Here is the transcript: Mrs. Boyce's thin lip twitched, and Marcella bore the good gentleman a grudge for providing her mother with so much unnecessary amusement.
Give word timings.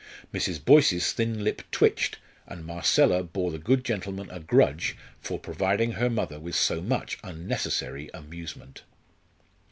Mrs. 0.33 0.65
Boyce's 0.65 1.11
thin 1.13 1.43
lip 1.43 1.61
twitched, 1.69 2.17
and 2.47 2.65
Marcella 2.65 3.21
bore 3.23 3.51
the 3.51 3.59
good 3.59 3.85
gentleman 3.85 4.31
a 4.31 4.39
grudge 4.39 4.97
for 5.19 5.37
providing 5.37 5.91
her 5.91 6.09
mother 6.09 6.39
with 6.39 6.55
so 6.55 6.81
much 6.81 7.19
unnecessary 7.23 8.09
amusement. 8.11 8.81